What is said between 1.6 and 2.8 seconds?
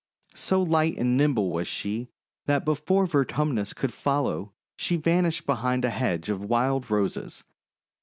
she that